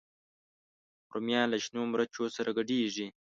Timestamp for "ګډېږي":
2.57-3.07